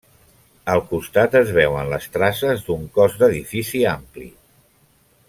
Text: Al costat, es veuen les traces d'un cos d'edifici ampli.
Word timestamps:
Al 0.75 0.79
costat, 0.93 1.37
es 1.41 1.51
veuen 1.57 1.91
les 1.93 2.09
traces 2.17 2.65
d'un 2.71 2.89
cos 2.99 3.19
d'edifici 3.21 3.83
ampli. 3.95 4.31